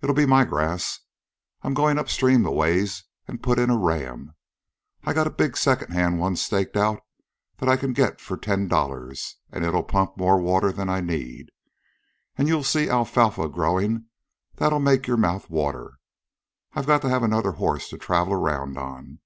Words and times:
It'll 0.00 0.14
be 0.14 0.24
my 0.24 0.46
grass. 0.46 1.00
I 1.60 1.66
'm 1.66 1.74
goin' 1.74 1.98
up 1.98 2.08
stream 2.08 2.46
a 2.46 2.50
ways 2.50 3.04
an' 3.28 3.36
put 3.40 3.58
in 3.58 3.68
a 3.68 3.76
ram. 3.76 4.34
I 5.04 5.12
got 5.12 5.26
a 5.26 5.30
big 5.30 5.54
second 5.54 5.92
hand 5.92 6.18
one 6.18 6.36
staked 6.36 6.78
out 6.78 7.00
that 7.58 7.68
I 7.68 7.76
can 7.76 7.92
get 7.92 8.18
for 8.18 8.38
ten 8.38 8.68
dollars, 8.68 9.36
an' 9.52 9.64
it'll 9.64 9.82
pump 9.82 10.16
more 10.16 10.40
water'n 10.40 10.88
I 10.88 11.02
need. 11.02 11.50
An' 12.38 12.46
you'll 12.46 12.64
see 12.64 12.88
alfalfa 12.88 13.50
growin' 13.50 14.06
that'll 14.54 14.80
make 14.80 15.06
your 15.06 15.18
mouth 15.18 15.50
water. 15.50 15.98
I 16.72 16.80
gotta 16.80 17.10
have 17.10 17.22
another 17.22 17.52
horse 17.52 17.90
to 17.90 17.98
travel 17.98 18.32
around 18.32 18.78
on. 18.78 19.18